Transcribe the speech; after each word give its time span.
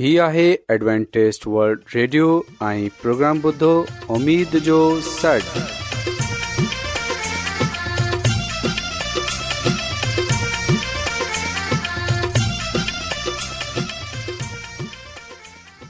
هي 0.00 0.10
آهي 0.26 0.42
Adventist 0.72 1.42
World 1.54 1.80
Radio 1.94 2.26
۽ 2.68 2.84
programme 3.00 3.40
بدھو 3.46 3.70
اميد 4.14 4.54
جو 4.68 4.76
سڙ 5.08 5.40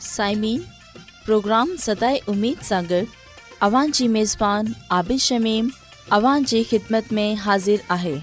سائمين 0.00 0.64
پروگرام 1.26 1.74
سداي 1.86 2.18
اميد 2.34 2.64
ساغر 2.70 3.02
اوان 3.68 3.92
جي 3.98 4.08
ميزبان 4.16 4.72
عابد 4.96 5.22
شميم 5.28 5.68
اوان 6.18 6.50
جي 6.54 6.62
خدمت 6.72 7.14
۾ 7.22 7.28
حاضر 7.44 7.86
آهي 8.00 8.16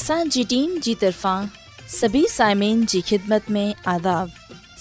اسان 0.00 0.34
جي 0.36 0.46
ٽيم 0.54 0.78
جي 0.88 0.96
طرفان 1.04 1.52
سڀي 2.00 2.24
سائمين 2.38 2.86
جي 2.94 3.04
خدمت 3.12 3.54
۾ 3.60 3.70
آداب 3.96 4.42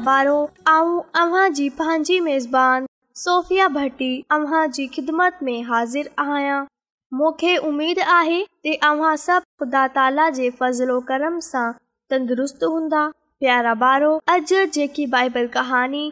بارو 0.06 0.36
ااو 0.72 0.88
اوا 1.20 1.42
جي 1.58 1.66
پهاجي 1.76 2.16
ميزبان 2.24 2.86
صوفيا 3.20 3.68
بھٽي 3.76 4.08
اوا 4.38 4.62
جي 4.78 4.86
خدمت 4.96 5.38
۾ 5.50 5.54
حاضر 5.70 6.10
آيا 6.32 6.56
موکي 7.20 7.52
اميد 7.68 8.02
آهي 8.16 8.40
ته 8.66 8.88
اوا 8.90 9.12
س 9.22 9.38
خدا 9.62 9.84
تالا 10.00 10.26
جي 10.40 10.50
فضل 10.58 10.90
و 10.98 11.00
کرم 11.12 11.38
سان 11.46 11.72
تندرست 12.16 12.66
هوندو 12.72 13.04
پيارا 13.46 13.74
بارو 13.86 14.10
اج 14.36 14.54
جيڪي 14.80 15.06
بائبل 15.16 15.48
کہانی 15.56 16.04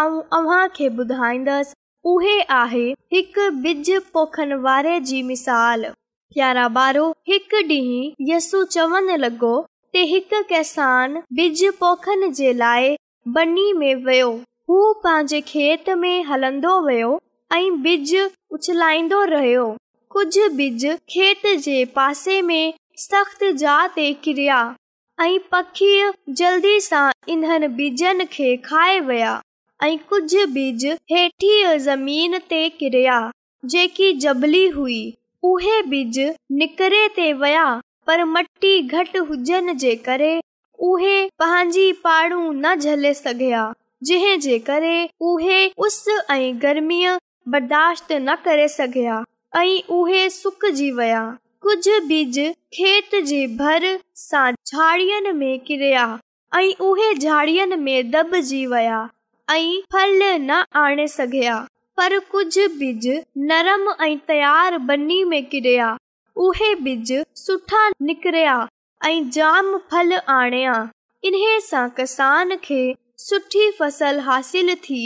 ااو 0.00 0.10
اوا 0.40 0.58
کي 0.80 0.90
بدھائندس 0.98 1.72
اوهي 2.14 2.34
آهي 2.58 2.84
هڪ 3.18 3.46
بج 3.68 3.92
پوخن 4.18 4.56
واري 4.68 4.96
جي 5.14 5.22
مثال 5.32 5.88
پيارا 6.34 6.66
بارو 6.82 7.06
هڪ 7.34 7.62
ڊهي 7.72 8.32
يسو 8.34 8.66
چون 8.78 9.14
لڳو 9.28 9.54
ته 9.62 10.14
هڪ 10.18 10.44
ڪيسان 10.54 11.18
بج 11.40 11.66
پوخن 11.84 12.30
جي 12.42 12.54
वियो 13.28 14.28
हू 14.70 14.92
पंहिंजे 15.04 15.40
खेत 15.46 15.88
में 15.98 16.22
हलंदो 16.24 16.80
वियो 16.86 17.18
ऐं 17.52 17.82
बिज 17.82 18.14
उछलाईंदो 18.54 19.22
रहियो 19.34 19.64
कुझु 20.16 20.48
बिज 20.56 20.84
खेत 21.10 21.42
ते 23.96 24.12
किरिया 24.26 24.58
ऐं 25.20 26.22
जल्दी 26.40 26.78
सां 26.80 27.10
इन्हनि 27.32 27.68
बिजनि 27.82 28.24
खे 28.36 28.56
खाए 28.64 28.98
विया 29.10 29.40
ऐं 29.84 29.96
कुझु 30.08 30.46
बिज 30.58 30.86
हेठीअ 31.12 31.76
ज़मीन 31.88 32.38
ते 32.48 32.68
किरिया 32.78 33.20
जेकी 33.74 34.12
जबली 34.26 34.66
हुई 34.78 35.02
उहे 35.52 35.80
बिज 35.92 36.18
निकिरे 36.60 37.06
ते 37.16 37.32
विया 37.42 37.66
पर 38.06 38.24
मटी 38.36 38.80
घटि 38.96 39.18
हुजनि 39.30 39.74
जे 39.86 39.94
करे 40.08 40.34
उहेड़ 40.84 42.34
न 42.34 42.74
झले 42.80 43.12
सघिया 43.14 43.70
जंहिं 44.04 44.38
जे 44.40 44.58
करे 44.66 45.08
उहे 45.28 45.66
उस 45.86 46.04
ऐं 46.30 46.56
गर्मीअ 46.62 47.16
बर्दाश्त 47.52 48.12
न 48.12 48.34
करे 48.44 48.66
सघिया 48.68 49.22
ऐं 49.62 49.80
उहे 49.98 50.28
सुकजी 50.30 50.90
विया 50.98 51.22
कुझ 51.66 51.88
बिज 52.08 52.38
खेत 52.78 53.14
जी 53.26 53.46
भर 53.56 53.82
सां 54.26 54.50
झाड़ियुनि 54.66 55.32
में 55.38 55.58
किरिया 55.66 56.04
ऐं 56.56 56.68
उहे 56.88 57.14
झाड़ियुनि 57.14 57.76
में 57.86 58.10
दॿजी 58.10 58.64
वया 58.72 59.02
ऐं 59.50 59.80
फल 59.92 60.22
न 60.48 60.62
आणे 60.84 61.08
सघिया 61.08 61.58
पर 61.96 62.18
कुझु 62.30 62.66
बिज 62.78 63.08
नरम 63.50 63.88
ऐं 64.04 64.16
तयार 64.28 64.78
बनी 64.90 65.22
में 65.32 65.44
किरिया 65.50 65.96
उहे 66.46 66.74
बिज 66.84 67.12
सुठा 67.46 67.88
निकिरिया 68.02 68.66
ऐं 69.06 69.28
जाम 69.30 69.66
फल 69.90 70.12
आणियां 70.34 70.74
इन्हे 71.28 71.60
सां 71.66 71.88
किसान 71.96 72.54
खे 72.62 72.78
सुठी 73.24 73.70
फ़सल 73.78 74.18
हासिल 74.28 74.74
थी 74.84 74.98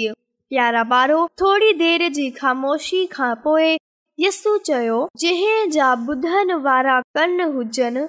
प्यारा 0.51 0.83
ॿारो 0.93 1.19
थोरी 1.41 1.73
देर 1.83 2.07
जी 2.19 2.29
ख़ामोशी 2.39 3.01
खां 3.15 3.35
पोइ 3.43 3.77
यसू 4.25 4.57
चयो 4.69 4.97
जंहिं 5.21 5.69
जा 5.77 5.91
ॿुधनि 6.13 6.55
वारा 6.69 6.97
कन 7.19 7.41
हुजनि 7.57 8.05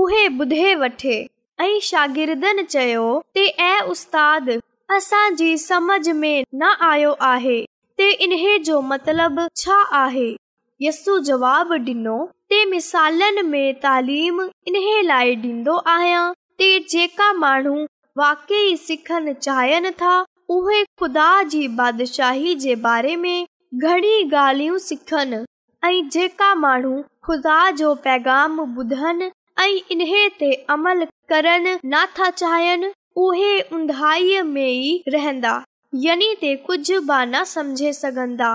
उहे 0.00 0.26
ॿुधे 0.42 0.74
वठे 0.80 1.16
ऐं 1.62 1.78
शागिर्दनि 1.90 2.62
चयो 2.74 3.06
ते 3.34 3.46
ऐं 3.70 3.80
उस्ताद 3.94 4.50
असांजी 4.96 5.56
समझ 5.70 6.02
में 6.24 6.42
न 6.64 6.74
आयो 6.92 7.14
आहे 7.32 7.60
त 7.98 8.10
इन्हे 8.26 8.58
जो 8.70 8.80
मतलबु 8.92 9.46
छा 9.62 9.82
आहे 10.04 10.28
यस 10.86 11.04
जवाब 11.30 11.72
ॾिनो 11.86 12.18
ते 12.50 12.64
मिसाल 12.70 13.22
ॾींदो 15.10 15.76
आया 15.92 16.18
ते 16.58 16.68
जेका 16.90 17.32
माण्हू 17.38 17.72
वाकेई 18.18 18.76
सिखण 18.86 19.32
चाहिनि 19.40 19.90
था 20.02 20.12
उहे 20.56 20.82
ख़ुदा 21.00 21.30
जी 21.54 22.76
बारे 22.84 23.14
में 23.22 23.46
घणी 23.88 24.22
गालूं 24.32 24.78
जेका 26.12 26.54
माण्हू 26.66 26.94
ख़ुदा 27.26 27.58
जो 27.80 27.94
पैगाम 28.04 28.60
ॿुधन 28.66 29.30
ऐं 29.60 29.80
इन 29.96 30.06
ते 30.40 30.52
अमल 30.76 31.04
करण 31.28 31.66
नथा 31.94 32.30
चाहिनि 32.42 32.92
उहे 33.26 33.60
उंधाई 33.76 34.40
में 34.54 34.62
ई 34.68 35.02
रहंदा 35.16 35.54
यनी 36.06 36.34
ते 36.40 36.54
कुझ 36.70 36.86
बि 36.92 37.24
न 37.34 37.42
समझे 37.56 37.92
सघंदा 38.02 38.52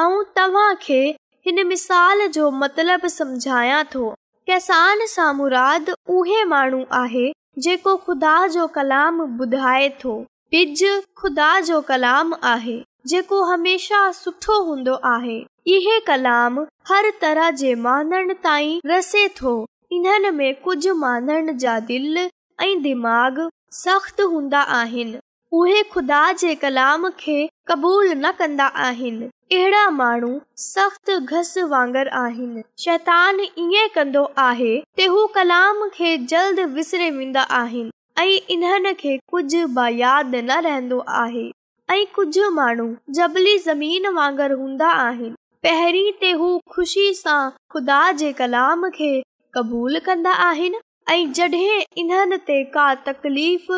ऐं 0.00 0.22
तव्हां 0.36 0.74
खे 0.82 1.00
हिन 1.46 1.66
मिसाल 1.68 2.26
जो 2.34 2.50
मतलबु 2.60 3.08
सम्झायां 3.14 3.82
थो 3.94 4.04
कहसान 4.48 5.04
सामुराद 5.14 5.90
उहे 6.18 6.44
माण्हू 6.52 6.80
आहे 7.00 7.24
जेको 7.66 7.92
ख़ुदा 8.04 8.36
जो 8.54 8.64
कलाम 8.76 9.20
ॿुधाए 9.24 9.88
थो 10.04 10.14
ॿिज 10.60 10.82
खुदा 11.20 11.48
जो 11.66 11.80
कलाम 11.90 12.32
आहे 12.52 12.78
जेको 13.12 13.42
हमेशा 13.50 14.00
सुठो 14.20 14.58
हूंदो 14.68 14.94
आहे 15.12 15.36
इहे 15.74 15.98
कलाम 16.08 16.58
हर 16.90 17.10
तरह 17.20 17.50
जे 17.62 17.74
माननि 17.88 18.34
ताईं 18.44 18.80
रसे 18.92 19.26
थो 19.42 19.54
इन्हनि 19.98 20.30
में 20.40 20.54
कुझु 20.64 20.94
माननि 21.04 21.54
जा 21.66 21.78
दिलि 21.92 22.26
ऐं 22.64 22.72
दिमाग़ 22.88 23.46
सख़्त 23.84 24.20
हूंदा 24.32 24.60
आहिनि 24.80 25.18
उहे 25.56 25.82
ख़ुदा 25.92 26.20
जे 26.38 26.54
कलाम 26.62 27.08
खे 27.18 27.34
क़बूल 27.68 28.12
न 28.18 28.30
कंदा 28.38 28.64
आहिनि 28.86 29.26
अहिड़ा 29.58 29.82
माण्हू 29.98 30.30
सख़्तु 30.62 31.18
घस 31.36 31.52
वांगुरु 31.72 32.10
आहिनि 32.20 32.62
शैतान 32.84 33.38
ईअं 33.40 33.88
कंदो 33.94 34.22
आहे 34.46 34.72
त 34.98 35.06
हू 35.12 35.26
कलाम 35.36 35.84
खे 35.98 36.10
जल्द 36.32 36.58
विसरे 36.72 37.10
वेंदा 37.20 37.42
आहिनि 37.60 37.94
ऐं 38.24 38.50
इन्हनि 38.56 38.92
खे 39.04 39.16
कुझु 39.34 39.62
बायादि 39.78 40.42
न 40.48 40.58
रहंदो 40.68 40.98
आहे 41.22 41.46
ऐं 41.92 42.00
कुझु 42.18 42.50
माण्हू 42.58 42.88
जबली 43.22 43.54
ज़मीन 43.70 44.12
वांगुरु 44.20 44.56
हूंदा 44.66 44.88
आहिनि 45.06 45.34
पहिरीं 45.68 46.10
ते 46.26 46.32
हू 46.44 46.50
ख़ुशी 46.76 47.08
सां 47.22 47.40
ख़ुदा 47.76 48.02
जे 48.24 48.32
कलाम 48.42 48.88
खे 49.00 49.12
क़बूल 49.58 49.98
कंदा 50.10 50.32
आहिनि 50.52 50.82
ऐं 51.16 51.32
जॾहिं 51.40 51.82
इन्हनि 52.04 52.42
ते 52.52 52.62
का 52.78 52.94
तकलीफ़ 53.08 53.74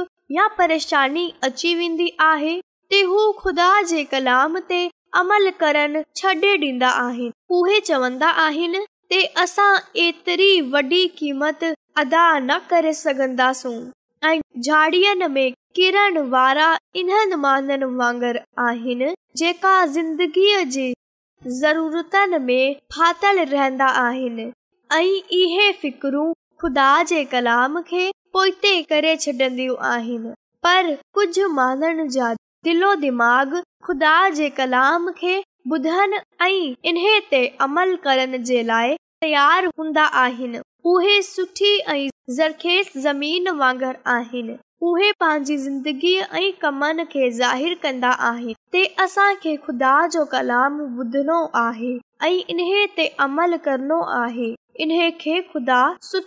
परेशानी 0.58 1.30
अची 1.42 1.74
वेंदी 1.74 2.08
आहे 2.20 2.58
त 2.92 3.02
हू 3.06 3.30
ख़ुदा 3.38 3.68
जे 3.88 4.02
कलाम 4.12 4.58
ते 4.70 4.88
अमल 5.18 5.48
करण 5.60 5.96
छॾे 6.22 6.52
ॾींदा 6.62 6.88
आहिनि 6.88 7.30
उहे 7.56 7.78
चवंदा 7.86 8.28
आहिनि 8.28 8.84
झाड़ीअ 14.64 15.26
में 15.28 15.52
किरण 15.76 16.16
वारा 16.30 16.74
इन्हनि 17.00 17.34
माननि 17.40 17.84
वांगुर 17.96 18.36
आहिनि 18.66 19.12
जेका 19.36 19.74
ज़िंदगीअ 19.94 20.62
जी 20.76 20.92
ज़रूरतनि 21.60 22.38
में 22.44 22.74
फाथल 22.96 23.38
रहंदा 23.52 23.86
आहिनि 24.06 24.50
ऐं 24.96 25.04
इहे 25.40 25.70
फिक्रु 25.82 26.32
ख़ुदा 26.60 27.02
जे 27.12 27.24
कलाम 27.34 27.80
खे 27.90 28.10
पो 28.36 28.44
ते 28.62 28.70
करे 28.88 29.14
छॾंदियूं 29.16 29.74
आहिनि 29.90 30.30
पर 30.64 30.92
कुझु 31.14 31.46
माण्हुनि 31.58 32.04
जा 32.16 32.28
दिलो 32.66 32.94
दिमाग़ 33.04 33.54
खुदा 33.86 34.16
जे 34.38 34.48
कलाम 34.58 35.08
खे 35.20 35.36
ॿुधण 35.72 36.12
ऐं 36.46 36.74
इन 36.90 36.98
ते 37.30 37.40
अमल 37.66 37.94
करण 38.04 38.42
जे 38.50 38.62
लाइ 38.70 38.94
तयारु 39.24 39.70
हूंदा 39.78 40.04
आहिनि 40.24 40.60
उहे 40.92 41.14
सुठी 41.30 41.72
ऐं 41.94 42.08
ज़रखेज़ 42.40 42.90
ज़मीन 43.06 43.48
वांगुर 43.62 43.96
आहिनि 44.16 44.58
उहे 44.90 45.10
पंहिंजी 45.20 45.56
ज़िंदगीअ 45.64 46.26
ऐं 46.40 46.52
कमनि 46.62 47.04
खे 47.12 47.30
ज़ाहिरु 47.38 47.76
कन्दा 47.82 48.10
आहिनि 48.28 48.54
ते 48.72 48.84
असां 49.06 49.34
खे 49.46 49.56
खुदा 49.64 49.96
जो 50.18 50.24
कलाम 50.36 50.78
ॿुधनो 51.00 51.40
आहे 51.64 51.96
ऐं 52.30 52.38
इन 52.50 52.62
ते 52.96 53.06
अमल 53.28 53.56
करणो 53.70 54.00
आहे 54.22 54.54
पंहिंजे 54.80 55.40
पाण 55.48 56.20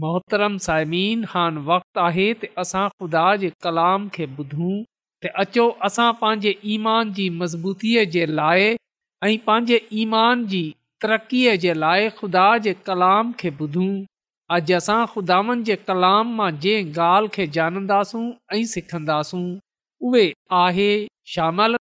मोहतरम 0.00 0.56
साइमीन 0.64 1.22
हान 1.34 1.58
वक़्तु 1.68 2.00
आहे 2.00 2.24
त 2.38 2.48
असां 2.62 2.88
ख़ुदा 2.94 3.20
जे 3.42 3.48
कलाम 3.66 4.02
खे 4.16 4.26
ॿुधूं 4.40 4.72
ते 5.24 5.28
अचो 5.44 5.64
असां 5.88 6.08
पंहिंजे 6.24 6.52
ईमान 6.74 7.12
जी 7.18 7.28
मज़बूतीअ 7.36 8.02
जे 8.16 8.26
लाइ 8.40 8.66
ऐं 8.74 9.30
पंहिंजे 9.46 9.78
ईमान 10.02 10.44
जी 10.52 10.60
तरक़ीअ 11.04 11.54
जे 11.64 11.76
लाइ 11.84 12.10
ख़ुदा 12.20 12.44
जे 12.68 12.74
कलाम 12.90 13.32
खे 13.44 13.54
ॿुधूं 13.62 13.88
अॼु 14.58 14.76
असां 14.82 14.98
ख़ुदावनि 15.14 15.66
जे 15.70 15.76
कलाम 15.88 16.36
मां 16.42 16.50
जंहिं 16.66 16.92
ॻाल्हि 17.08 17.34
खे 17.38 17.48
ॼाणंदासूं 17.58 18.24
ऐं 18.58 18.62
सिखंदासूं 18.76 19.44
उहे 20.10 20.28
आहे 20.62 20.90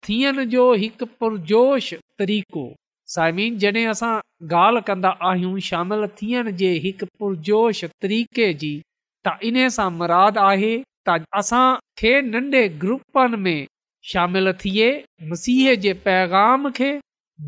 थियण 0.10 0.43
जो 0.55 0.65
हिकु 0.86 1.13
पुरजोश 1.22 1.93
तरीक़ो 2.24 2.70
साइमिन 3.13 3.56
जॾहिं 3.62 3.86
असां 3.91 4.10
ॻाल्हि 4.58 4.82
कंदा 4.89 5.10
आहियूं 5.30 5.62
शामिलु 5.70 6.06
थियण 6.20 6.50
जे 6.60 6.68
हिकु 6.84 7.06
पुरजोश 7.22 7.80
तरीक़े 8.03 8.46
जी 8.62 8.70
त 9.27 9.34
इन्हे 9.50 9.65
सां 9.77 9.88
मुराद 9.96 10.38
आहे 10.44 10.70
त 11.10 11.15
असां 11.39 11.63
खे 12.01 12.13
नन्ढे 12.27 12.62
ग्रुपनि 12.84 13.39
में 13.48 13.60
शामिलु 14.12 14.53
थिए 14.62 14.88
मसीह 15.34 15.74
जे 15.88 15.94
पैगाम 16.06 16.70
खे 16.80 16.91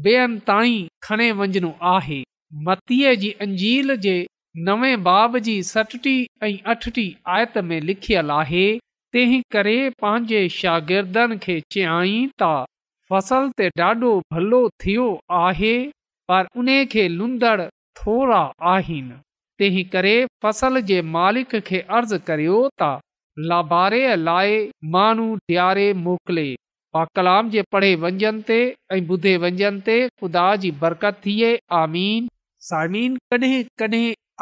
ॿियनि 0.10 0.42
ताईं 0.52 0.84
खणे 1.08 1.30
वञणो 1.40 1.72
आहे 1.94 2.20
मतीअ 2.68 3.16
जी 3.24 3.32
अंजील 3.48 3.96
जे 4.08 4.18
नवे 4.72 4.92
बाब 5.08 5.40
जी 5.48 5.54
सटटी 5.72 6.16
ऐं 6.50 6.52
अठटी 6.76 7.08
आयत 7.38 7.58
में 7.70 7.78
लिखियलु 7.92 8.36
आहे 8.42 8.66
तंहिं 9.16 9.42
करे 9.58 9.78
पंहिंजे 10.06 10.44
शागिर्दनि 10.60 11.42
खे 11.50 11.60
ता 12.46 12.52
फसल 13.14 13.50
ते 13.58 13.66
ॾाढो 13.90 14.12
भलो 14.34 14.60
थियो 14.84 15.06
आहे 15.40 15.74
पर 16.32 16.48
उन 16.62 16.70
खे 16.94 17.04
अर्ज़ 21.98 22.16
करियो 22.28 22.58
त 22.82 22.90
लाबारे 23.52 24.00
लाइ 24.24 24.58
माण्हू 24.96 25.28
ॾियारे 25.50 25.86
मोकिले 26.08 26.48
पा 26.96 27.04
कलाम 27.18 27.50
जे 27.58 27.62
पढ़े 27.76 27.94
वञनि 28.06 28.42
ते 28.50 28.60
ॿुधे 28.98 29.36
वंजनि 29.46 29.82
ते 29.90 29.98
ख़ुदा 30.10 30.46
जी 30.66 30.72
बरकत 30.86 31.22
थिए 31.28 31.52
आमीन 31.84 32.28
सामिन 32.72 33.18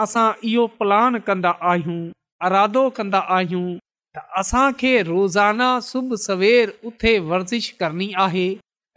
असां 0.04 0.28
इहो 0.54 0.66
प्लान 0.82 1.20
कंदा 1.28 1.50
आहियूं 1.74 2.02
अरादो 2.50 2.90
कंदा 2.98 3.20
आहियूं 3.38 3.66
त 4.16 4.22
असां 4.40 4.64
रोज़ाना 5.10 5.68
सुबुह 5.90 6.18
सवेर 6.22 6.72
उथे 6.88 7.12
वर्ज़िश 7.28 7.70
करणी 7.80 8.08
आहे 8.24 8.48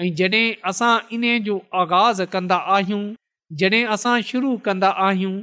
ऐं 0.03 0.11
जॾहिं 0.21 0.55
असां 0.71 0.95
इन 1.17 1.25
जो 1.49 1.59
आगाज़ 1.83 2.23
कंदा 2.33 2.57
आहियूं 2.77 3.03
जॾहिं 3.61 3.85
असां 3.97 4.15
शुरू 4.31 4.57
कंदा 4.65 4.91
आहियूं 5.09 5.37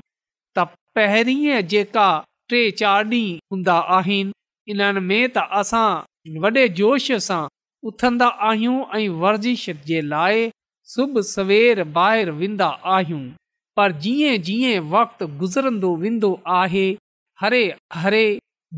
त 0.58 0.66
पहिरीं 0.96 1.62
जेका 1.74 2.10
टे 2.50 2.60
चारि 2.84 3.06
ॾींहं 3.08 3.40
हूंदा 3.52 3.78
आहिनि 3.98 4.32
इन्हनि 4.72 5.00
में 5.12 5.28
त 5.36 5.46
असां 5.62 5.88
वॾे 6.46 6.68
जोश 6.82 7.08
सां 7.30 7.42
उथंदा 7.92 8.28
आहियूं 8.52 8.78
ऐं 9.00 9.08
वर्ज़िश 9.26 9.70
जे 9.88 10.02
लाइ 10.12 10.48
सुबुह 10.96 11.24
सवेर 11.34 11.84
ॿाहिरि 11.96 12.32
वेंदा 12.44 12.70
आहियूं 13.00 13.24
पर 13.78 13.92
जीअं 14.04 14.36
जीअं 14.50 14.84
वक़्तु 14.98 15.28
गुज़रंदो 15.42 15.96
वेंदो 16.08 16.38
आहे 16.62 16.88
हरे 17.42 17.64
हरे 18.04 18.26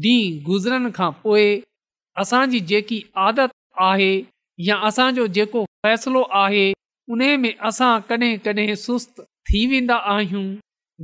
ॾींहुं 0.01 0.39
गुज़रण 0.45 0.89
खां 0.95 1.09
पोइ 1.23 1.59
असांजी 2.19 2.59
जेकी 2.69 3.01
आदत 3.29 3.51
आहे 3.81 4.15
या 4.65 4.77
असांजो 4.87 5.25
जेको 5.35 5.63
फ़ैसिलो 5.83 6.23
आहे 6.41 6.71
उन 7.11 7.21
में 7.41 7.51
असां 7.69 7.99
कॾहिं 8.09 8.35
कॾहिं 8.45 8.73
सुस्त 8.85 9.21
थी 9.49 9.65
वेंदा 9.71 9.95
आहियूं 10.15 10.43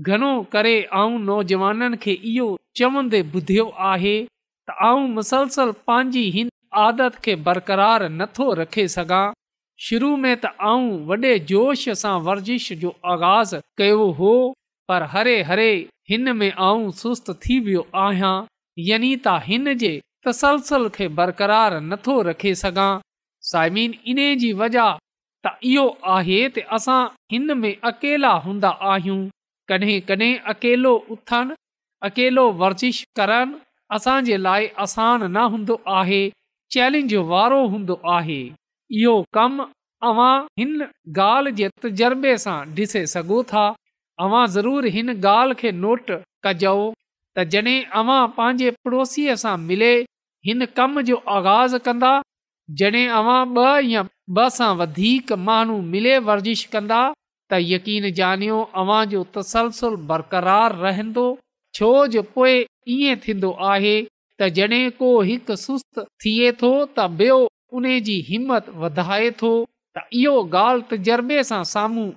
घणो 0.04 0.32
करे 0.52 0.74
ऐं 0.82 1.18
नौजवाननि 1.26 1.98
खे 2.02 2.12
इहो 2.34 2.50
चवंदे 2.80 3.22
ॿुधियो 3.34 3.70
आहे 3.94 4.18
त 4.26 4.72
आऊं 4.88 5.08
मुसलसल 5.18 5.72
पंहिंजी 5.88 6.22
हिन 6.34 6.50
आदत 6.88 7.22
खे 7.24 7.36
बरक़रारु 7.46 8.08
नथो 8.20 8.54
रखे 8.62 8.88
सघां 8.98 9.26
शुरू 9.88 10.16
में 10.24 10.36
त 10.44 10.52
आऊं 10.70 10.90
वॾे 11.10 11.38
जोश 11.50 11.88
सां 12.04 12.20
वर्ज़िश 12.26 12.72
जो 12.82 12.94
आगाज़ 13.14 13.56
कयो 13.78 14.10
हो 14.20 14.34
पर 14.88 15.04
हरे 15.14 15.42
हरे 15.50 15.72
हिन 16.10 16.32
में 16.40 16.50
मां 16.60 16.90
सुस्तु 17.04 17.34
थी 17.46 17.60
वियो 17.68 17.84
आहियां 18.06 18.36
या 18.88 18.98
त 19.26 19.30
हिन 19.48 19.68
खे 20.96 21.08
बरक़रार 21.20 21.74
नथो 21.92 22.22
रखे 22.30 22.54
सघां 22.64 22.90
साइमिन 23.52 23.94
इन 24.12 24.20
जी 24.42 24.52
वजह 24.62 24.90
त 25.46 25.52
इहो 25.72 25.86
आहे 26.18 26.40
त 26.56 26.64
असां 26.78 27.00
हिन 27.34 27.54
में 27.64 27.74
अकेला 27.92 28.32
हूंदा 28.46 28.70
आहियूं 28.94 29.20
कॾहिं 29.72 29.98
कॾहिं 30.12 30.78
उथनि 31.16 32.36
वर्ज़िश 32.62 33.00
करनि 33.20 33.60
असांजे 33.98 34.38
लाइ 34.48 34.68
आसान 34.88 35.24
न 35.32 35.44
हूंदो 35.56 35.80
आहे 36.00 36.22
चैलेंज 36.76 37.14
वारो 37.34 37.62
हूंदो 37.76 38.00
आहे 38.16 38.42
इहो 39.02 39.16
कम 39.38 39.62
हिन 40.60 40.82
ॻाल्हि 41.26 41.52
जे 41.62 41.70
तजर्बे 41.86 42.36
सां 42.46 42.58
ॾिसे 42.80 43.06
सघो 43.16 43.42
था 43.54 43.66
तव्हां 43.74 44.46
ज़रूरु 44.56 44.92
हिन 44.98 45.10
ॻाल्हि 45.16 45.60
खे 45.62 45.72
नोट 45.86 46.12
कजो 46.46 46.76
त 47.40 47.44
जॾहिं 47.54 47.84
अवां 48.00 48.22
पंहिंजे 48.38 48.70
पड़ोसीअ 48.86 49.34
सां 49.44 49.56
मिले 49.70 49.90
हिन 50.48 50.66
कम 50.80 51.02
जो 51.10 51.16
आगाज़ 51.36 51.76
कंदा 51.88 52.10
जॾहिं 52.82 53.08
अवां 53.20 53.36
ॿ 53.58 53.92
या 53.92 54.02
ॿ 54.06 54.50
सां 54.58 54.70
वधीक 54.80 55.32
माण्हू 55.50 55.78
मिले 55.94 56.16
वर्ज़िश 56.30 56.64
कंदा 56.76 56.98
त 57.14 57.60
यकीन 57.74 58.10
जानियो 58.20 58.58
अव्हां 58.82 59.02
जो 59.14 59.22
तसलसुल 59.38 59.96
बरक़रार 60.12 60.76
रहंदो 60.86 61.24
छो 61.80 61.92
जो 62.16 62.24
पोइ 62.36 62.56
ईअं 62.96 63.22
थींदो 63.28 63.52
आहे 63.74 63.94
त 64.04 64.50
जॾहिं 64.60 64.84
को 65.00 65.12
हिकु 65.32 65.56
सुस्त 65.66 66.00
थिए 66.26 66.52
थो 66.64 66.72
त 66.72 67.06
ॿियो 67.22 67.38
उन 67.82 67.88
जी 68.10 68.18
हिमत 68.32 68.70
वधाए 68.84 69.30
थो 69.44 69.54
त 70.00 70.06
इहो 70.24 70.36
ॻाल्हि 70.64 71.44
सां 71.54 71.64
साम्हूं 71.76 72.10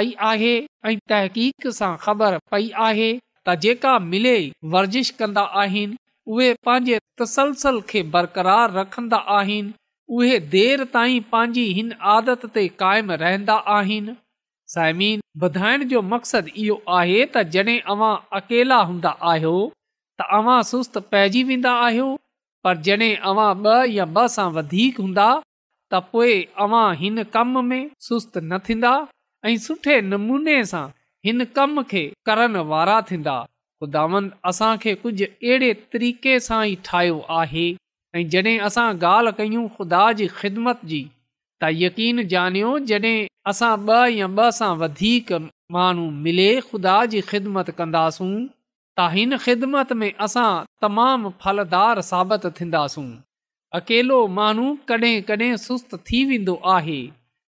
आई 0.00 0.10
आहे 0.32 0.54
ऐं 0.92 0.96
तहक़ीक़ 1.14 1.68
सां 1.80 1.92
ख़बर 2.08 2.40
पई 2.56 2.68
आहे 2.88 3.10
त 3.48 3.54
जेका 3.62 3.90
मिले 4.12 4.36
वर्ज़िश 4.72 5.10
कंदा 5.18 5.42
आहिनि 5.62 5.96
उहे 6.34 6.52
पंहिंजे 6.66 6.98
तसलसल 7.20 7.80
खे 7.90 8.02
बरक़रार 8.14 8.72
रखंदा 8.78 9.16
आहिनि 9.38 9.72
उहे 10.16 10.38
देरि 10.54 10.84
ताईं 10.94 11.20
पंहिंजी 11.34 11.64
हिन 11.76 11.92
आदत 12.14 12.46
ते 12.56 12.66
क़ाइमु 12.82 13.16
रहंदा 13.24 13.56
आहिनि 13.78 14.16
साइमीन 14.74 15.20
ॿुधाइण 15.46 15.84
जो 15.88 16.02
मक़सदु 16.12 16.50
इहो 16.64 16.80
आहे 16.98 17.20
त 17.36 17.42
जॾहिं 17.56 17.80
अकेला 18.40 18.78
हूंदा 18.90 19.10
आहियो 19.32 19.54
तव्हां 20.20 20.58
सुस्तु 20.70 21.00
पइजी 21.14 21.42
वेंदा 21.50 21.72
आहियो 21.86 22.06
पर 22.66 22.76
जॾहिं 22.88 23.14
अवां 23.32 23.48
ॿ 23.64 23.96
या 23.98 24.06
ॿ 24.16 24.28
सां 24.36 24.48
वधीक 24.58 25.00
हूंदा 25.04 25.28
त 25.94 26.02
अवां 26.66 26.86
हिन 27.04 27.22
कम 27.38 27.58
में 27.70 27.82
सुस्त 28.08 28.38
न 28.42 28.58
थींदा 28.68 28.94
ऐं 29.48 29.56
सुठे 29.68 30.00
नमूने 30.12 30.58
सां 30.74 30.86
हिन 31.26 31.44
कम 31.56 31.80
खे 31.90 32.00
करण 32.28 32.56
वारा 32.72 32.96
थींदा 33.06 33.36
ख़ुदावन 33.82 34.28
असांखे 34.50 34.94
कुझु 35.04 35.24
अहिड़े 35.28 35.70
तरीक़े 35.94 36.34
सां 36.44 36.58
ई 36.66 36.74
ठाहियो 36.88 37.16
आहे 37.38 37.64
ऐं 38.18 38.22
जॾहिं 38.34 38.58
असां 38.68 38.84
ॻाल्हि 39.06 39.32
कयूं 39.40 39.64
ख़ुदा 39.78 40.02
जी 40.20 40.28
ख़िदमत 40.36 40.84
जी 40.92 41.00
त 41.62 41.70
यकीन 41.82 42.22
ॼाणियो 42.34 42.70
जॾहिं 42.92 43.16
असां 43.54 43.72
ॿ 43.90 43.98
या 44.20 44.28
ॿ 44.36 44.48
सां 44.60 44.70
वधीक 44.84 45.32
माण्हू 45.78 46.06
मिले 46.26 46.48
ख़ुदा 46.70 46.94
जी 47.14 47.24
ख़िदमत 47.34 47.74
कंदासूं 47.82 48.30
त 48.30 49.10
हिन 49.18 49.36
ख़िदमत 49.50 49.92
में 50.02 50.08
असां 50.30 50.48
तमामु 50.86 51.34
फलदार 51.44 52.04
साबित 52.14 52.46
थींदासूं 52.60 53.08
अकेलो 53.80 54.20
माण्हू 54.40 54.68
कॾहिं 54.92 55.16
कॾहिं 55.32 55.54
सुस्त 55.68 55.98
थी 56.08 56.22
वेंदो 56.32 56.56
आहे 56.80 57.00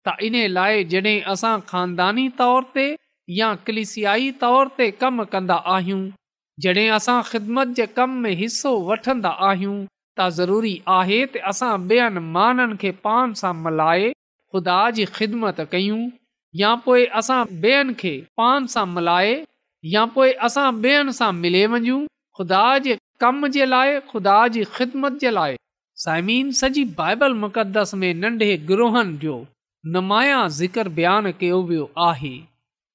त 0.07 0.15
इन 0.29 0.37
लाइ 0.59 0.83
जॾहिं 0.95 1.21
असां 1.35 1.55
ख़ानदानी 1.73 2.27
तौर 2.41 2.69
ते 2.77 2.87
या 3.31 3.49
कलिसियाई 3.67 4.31
तौर 4.41 4.67
ते 4.77 4.85
कमु 5.01 5.23
कंदा 5.33 5.55
आहियूं 5.75 5.99
जॾहिं 6.63 6.89
असां 6.97 7.17
ख़िदमत 7.31 7.67
जे 7.77 7.85
कम 7.99 8.09
में 8.23 8.33
हिसो 8.41 8.71
वठंदा 8.89 9.29
आहियूं 9.49 9.75
त 10.17 10.29
ज़रूरी 10.39 10.73
आहे 10.95 11.19
त 11.35 11.41
असां 11.53 11.69
ॿियनि 11.91 12.23
माननि 12.35 12.75
खे 12.83 12.91
पान 13.07 13.33
सां 13.43 13.53
मल्हाए 13.61 14.09
ख़ुदा 14.11 14.81
जी 14.99 15.05
ख़िदमत 15.19 15.61
कयूं 15.75 16.01
या 16.63 16.73
पोइ 16.87 17.05
असां 17.21 17.39
ॿियनि 17.67 17.93
खे 18.03 18.11
पान 18.41 18.67
सां 18.75 18.85
मल्हाए 18.97 19.31
या 19.95 20.05
पोइ 20.19 20.31
असां 20.49 20.67
ॿियनि 20.87 21.17
सां 21.21 21.31
मिले 21.41 21.65
वञूं 21.75 22.01
ख़ुदा 22.39 22.65
जे 22.89 22.97
कम 23.25 23.47
जे 23.57 23.65
लाइ 23.71 23.99
ख़ुदा 24.13 24.35
जी 24.57 24.63
ख़िदमत 24.77 25.17
जे 25.25 25.33
लाइ 25.39 25.57
साइमीन 26.07 26.51
सॼी 26.63 26.85
बाइबल 27.01 27.33
मुक़दस 27.45 27.93
में 28.03 28.11
नंढे 28.25 28.55
ग्रोहनि 28.73 29.17
जो 29.27 29.41
नुमाया 29.97 30.47
ज़िक्र 30.63 30.89
बयानु 31.01 31.31
कयो 31.39 31.61
वियो 31.71 31.89
आहे 32.09 32.33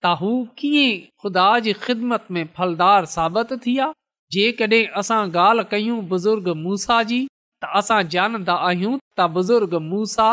त 0.04 0.10
हू 0.20 0.28
कीअं 0.60 0.90
ख़ुदा 1.22 1.46
जी 1.66 1.72
ख़िदमत 1.86 2.26
में 2.36 2.44
फलदार 2.58 3.04
साबित 3.14 3.52
थी 3.66 3.72
आहे 3.86 3.94
जेकॾहिं 4.36 4.86
असां 5.00 5.20
ॻाल्हि 5.46 5.64
कयूं 5.70 5.98
बुज़ुर्ग 6.14 6.48
मूसा 6.64 6.98
जी 7.10 7.18
त 7.64 7.70
असां 7.80 8.00
जानंदा 8.14 8.54
आहियूं 8.68 8.92
त 9.20 9.28
बुज़ुर्ग 9.38 9.74
मूसा 9.88 10.26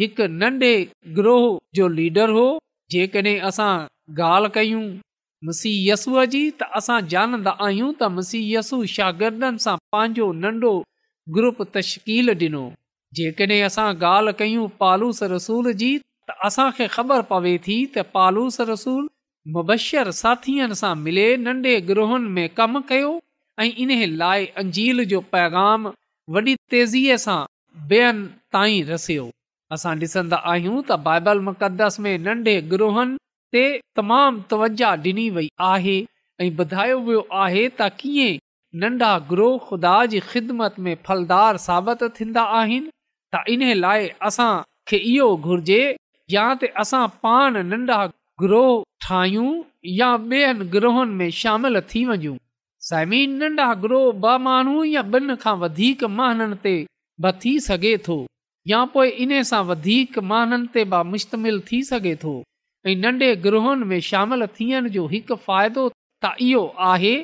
हिकु 0.00 0.26
नंढे 0.42 0.72
ग्रोह 1.20 1.44
जो 1.78 1.88
लीडर 2.00 2.34
हो 2.38 2.46
जेकॾहिं 2.96 3.38
असां 3.50 3.70
ॻाल्हि 4.32 4.54
कयूं 4.60 4.82
मुसीहसूअ 5.50 6.24
जी 6.36 6.42
त 6.62 6.70
असां 6.80 6.98
जानंदा 7.16 7.54
आहियूं 7.66 7.92
त 8.02 8.10
मुसीहय 8.18 8.54
यसू 8.58 8.80
शागिर्दनि 8.98 9.64
सां 9.66 9.76
पंहिंजो 9.96 10.32
नंढो 10.44 10.72
ग्रुप 11.38 11.62
तश्कील 11.76 12.34
ॾिनो 12.46 12.64
जेकॾहिं 13.20 13.62
असां 13.70 13.88
ॻाल्हि 14.12 14.38
कयूं 14.44 14.66
पालूस 14.82 15.22
रसूल 15.36 15.70
जी 15.84 15.92
त 16.28 16.32
असां 16.48 16.68
खे 16.76 16.86
ख़बर 16.96 17.22
पवे 17.30 17.52
थी 17.66 17.76
त 17.94 18.02
पालूस 18.16 18.60
रसूल 18.70 19.02
मुबशर 19.54 20.10
साथीअ 20.18 20.68
सां 20.80 20.92
मिले 21.06 21.24
नंढे 21.44 21.72
ग्रोहनि 21.90 22.28
में 22.36 22.48
कमु 22.58 22.82
कयो 22.90 23.08
ऐं 23.62 23.70
इन 23.84 23.92
लाइ 24.20 24.44
अंजील 24.62 25.04
जो 25.12 25.20
पैगाम 25.36 25.90
वॾी 26.36 26.54
तेज़ीअ 26.74 27.16
सां 27.24 27.40
ॿियनि 27.94 28.28
ताईं 28.56 28.84
रसियो 28.92 29.24
असां 29.76 29.94
ॾिसंदा 30.06 30.38
आहियूं 30.52 30.76
त 30.90 30.98
बाइबल 31.08 31.42
मुक़दस 31.48 31.98
में 32.06 32.16
नंढे 32.28 32.54
ग्रोहनि 32.74 33.18
ते 33.56 33.64
तमामु 34.00 34.44
तवजा 34.52 34.90
ॾिनी 35.08 35.28
वई 35.38 35.48
आहे 35.70 35.96
ऐं 36.44 36.50
ॿुधायो 36.64 37.00
वियो 37.08 37.24
आहे 37.46 37.64
त 37.80 37.88
कीअं 38.04 38.40
नंढा 38.84 39.10
ग्रोह 39.32 39.56
ख़ुदा 39.64 39.96
जी 40.14 40.20
ख़िदमत 40.28 40.78
में 40.84 40.94
फलदार 41.08 41.56
साबित 41.66 42.04
थींदा 42.20 42.44
आहिनि 42.60 42.90
त 43.34 43.42
इन 43.56 43.66
लाइ 43.86 44.08
असांखे 44.28 45.02
इहो 45.10 45.26
घुर्जे 45.50 45.82
या 46.32 46.46
ते 46.60 46.66
असां 46.82 47.06
पाण 47.24 47.56
नंढा 47.68 48.04
ग्रोह 48.42 48.70
ठाहियूं 49.06 49.50
या 49.98 50.08
ॿियनि 50.32 50.64
ग्रोहनि 50.74 51.14
में 51.20 51.30
शामिल 51.40 51.78
थी 51.90 52.04
वञूं 52.10 52.36
साइम 52.88 53.10
नंढा 53.40 53.66
ग्रोह 53.84 54.06
ॿ 54.12 54.38
माण्हू 54.48 54.84
या 54.90 55.02
ॿिनि 55.16 55.34
खां 55.42 55.54
वधीक 55.64 56.04
महाननि 56.18 56.56
ते 56.64 56.74
बि 57.24 57.32
थी 57.44 57.52
सघे 57.68 57.94
थो 58.06 58.16
या 58.72 58.80
पोइ 58.94 59.08
इन 59.24 59.32
सां 59.50 59.62
वधीक 59.70 60.18
महाननि 60.30 60.68
ते 60.74 60.84
बि 60.94 61.02
मुश्तमिल 61.12 61.60
थी 61.68 61.82
सघे 61.90 62.14
थो 62.24 62.34
ऐं 62.88 62.96
नंढे 63.04 63.30
ग्रोहनि 63.46 63.88
में 63.90 64.00
शामिल 64.10 64.46
थियण 64.58 64.88
जो 64.96 65.06
हिकु 65.14 65.34
फ़ाइदो 65.48 65.84
त 66.22 66.34
इहो 66.48 66.62
आहे 66.92 67.14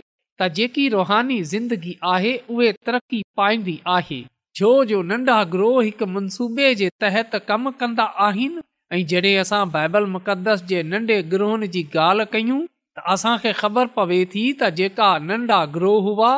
त 0.40 0.49
जेकी 0.59 0.88
रुहानी 0.97 1.38
ज़िंदगी 1.53 1.94
आहे 2.14 2.35
उहे 2.57 2.73
तरक़ी 2.88 3.23
पाईंदी 3.40 3.79
आहे 3.97 4.21
छो 4.59 4.71
जो 4.92 5.03
नंढा 5.12 5.38
ग्रोह 5.57 5.81
हिकु 5.88 6.07
मनसूबे 6.18 6.68
जे 6.83 6.88
तहत 7.07 7.35
कमु 7.49 7.71
कंदा 7.83 8.07
आहिनि 8.27 8.62
ऐं 8.92 9.03
जॾहिं 9.09 9.37
असां 9.40 9.64
बाइबल 9.72 10.05
मुक़दस 10.16 10.59
जे 10.68 10.79
नन्ढे 10.90 11.16
ग्रोहनि 11.33 11.66
जी 11.74 11.81
ॻाल्हि 12.03 12.27
कयूं 12.35 12.61
त 12.98 13.03
असांखे 13.14 13.53
ख़बर 13.59 13.85
पवे 13.96 14.20
थी 14.35 14.44
त 14.61 14.62
जेका 14.79 15.09
नन्ढा 15.29 15.59
ग्रोह 15.74 15.98
हुआ 16.09 16.31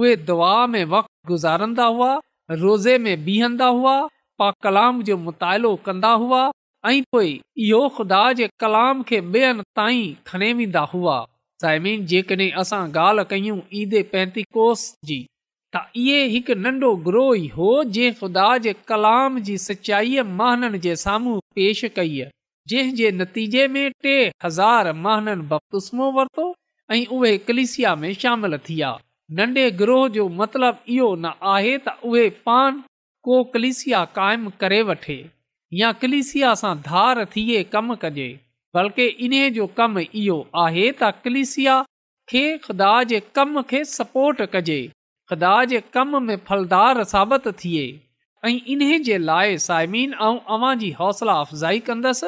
उहे 0.00 0.12
दुआ 0.30 0.56
में 0.72 0.84
गुज़ारंदा 1.30 1.86
हुआ 1.98 2.10
रोज़े 2.64 2.94
में 3.04 3.16
बीहंदा 3.28 3.68
हुआ 3.78 3.94
पा 4.42 4.48
कलाम 4.66 4.94
जो 5.10 5.14
मुतालो 5.28 5.72
कंदा 5.90 6.12
हुआ 6.24 6.42
ऐं 6.90 6.98
जेकॾहिं 12.10 12.50
असां 12.60 12.82
ॻाल्हि 12.92 13.28
कयूं 13.34 13.58
पैंतीकोस 14.14 14.80
जी 15.10 15.20
त 15.74 15.80
इहे 16.00 16.16
हिकु 16.30 16.54
नंढो 16.62 16.88
ग्रोह 17.04 17.28
ई 17.36 17.46
हो 17.58 17.66
जंहिं 17.96 18.16
ख़ुदा 18.16 18.46
जे 18.64 18.72
कलाम 18.90 19.38
जी 19.46 19.54
सचाईअ 19.62 20.24
महाननि 20.40 20.80
जे 20.86 20.96
साम्हूं 21.02 21.36
पेश 21.58 21.80
कई 21.98 22.18
जंहिं 22.72 22.92
जे 22.98 23.12
नतीजे 23.20 23.62
में 23.76 23.84
टे 24.06 24.16
हज़ार 24.46 24.92
महाननि 25.08 25.46
बपतुस्मो 25.54 26.08
वरितो 26.18 26.46
ऐं 26.96 27.00
उहे 27.20 27.32
कलिसिया 27.46 27.94
में 28.02 28.10
शामिल 28.26 28.58
थी 28.68 28.76
विया 28.82 29.68
ग्रोह 29.80 30.06
जो 30.20 30.28
मतिलबु 30.44 30.86
इहो 30.98 31.08
न 31.24 31.34
आहे 31.56 31.72
त 31.88 31.96
उहे 32.12 32.28
पान 32.52 32.82
को 33.28 33.42
कलिसिया 33.58 34.04
काइम 34.22 34.48
करे 34.64 34.82
वठे 34.92 35.18
या 35.82 35.92
कलिसिया 36.06 36.54
सां 36.66 36.74
धार 36.94 37.24
थिए 37.36 37.62
कमु 37.76 37.96
कजे 38.08 38.28
बल्कि 38.76 39.08
इन्हे 39.28 39.46
जो 39.60 39.70
कमु 39.80 40.06
इहो 40.24 40.38
आहे 40.70 40.86
त 41.00 41.12
कलिसिया 41.28 41.80
खे 42.34 42.44
ख़ुदा 42.68 42.92
जे 43.14 43.22
कम 43.40 43.62
खे 43.72 43.86
सपोर्ट 43.98 44.48
कजे 44.56 44.82
ख़ुदा 45.32 45.64
जे 45.64 45.80
कम 45.94 46.10
में 46.22 46.36
फलदार 46.48 47.02
साबित 47.10 47.46
थिए 47.60 47.82
ऐं 48.44 48.50
इन 48.74 49.02
जे 49.02 49.16
लाइ 49.18 49.56
साइमीन 49.66 50.12
ऐं 50.26 50.34
अवां 50.56 50.72
जी 50.78 50.90
हौसला 51.00 51.32
अफ़ज़ाई 51.44 51.78
कंदसि 51.88 52.26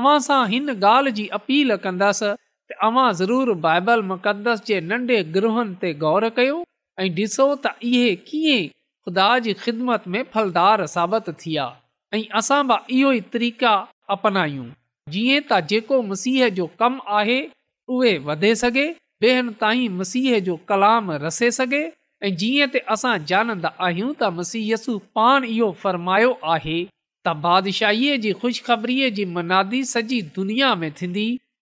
अवां 0.00 0.14
सां 0.26 0.38
हिन 0.52 0.70
ॻाल्हि 0.74 1.12
जी 1.18 1.26
अपील 1.38 1.76
कंदसि 1.86 2.30
तव्हां 2.72 3.06
ज़रूरु 3.20 3.54
बाइबल 3.66 4.02
मुक़दस 4.12 4.62
जे 4.70 4.78
नंढे 4.92 5.18
ग्रूहनि 5.34 5.74
ते 5.84 5.92
ग़ौर 6.04 6.28
कयो 6.38 6.56
ऐं 7.04 7.10
ॾिसो 7.18 7.46
त 7.66 7.74
इहे 7.90 8.06
कीअं 8.32 8.64
ख़ुदा 8.70 9.28
जी 9.48 9.52
ख़िदमत 9.64 10.08
में 10.16 10.20
फलदार 10.36 10.84
साबित 10.94 11.30
थी 11.44 11.56
आहे 11.66 12.18
ऐं 12.18 12.22
असां 12.42 12.62
बि 12.72 12.80
इहो 13.00 13.12
ई 13.18 13.20
तरीक़ा 13.36 13.74
अपनायूं 14.18 14.66
जीअं 15.18 15.42
त 15.42 15.60
जेको 15.74 16.00
मसीह 16.16 16.48
जो 16.60 16.68
कमु 16.84 17.04
आहे 17.20 17.38
उहे 17.98 18.14
वधे 18.32 18.54
सघे 18.64 18.86
ॿियनि 19.26 19.56
ताईं 19.66 20.00
मसीह 20.00 20.40
जो 20.50 20.56
कलाम 20.74 21.14
रसे 21.28 21.54
सघे 21.60 21.84
ऐं 22.24 22.30
जीअं 22.40 22.66
त 22.74 22.78
असां 22.92 23.14
ॼाणंदा 23.30 23.68
आहियूं 23.86 24.12
त 24.20 24.24
मसीयसु 24.36 24.96
पाण 25.16 25.44
इहो 25.44 25.70
फ़रमायो 25.82 26.32
आहे 26.54 26.78
त 26.84 27.28
बादशाहीअ 27.44 28.16
जी 28.22 28.32
ख़ुशबरीअ 28.42 29.08
जी 29.16 29.24
मनादी 29.36 29.82
सॼी 29.92 30.20
दुनिया 30.36 30.74
में 30.82 30.90
थींदी 31.00 31.26